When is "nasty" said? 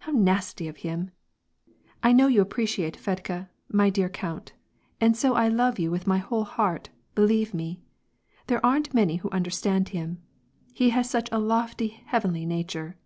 0.12-0.68